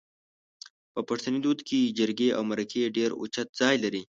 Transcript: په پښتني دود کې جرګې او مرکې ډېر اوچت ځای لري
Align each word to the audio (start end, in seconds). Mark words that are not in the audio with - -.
په 0.93 0.99
پښتني 1.09 1.39
دود 1.45 1.59
کې 1.67 1.93
جرګې 1.99 2.29
او 2.37 2.41
مرکې 2.51 2.93
ډېر 2.97 3.09
اوچت 3.19 3.47
ځای 3.61 3.75
لري 3.83 4.01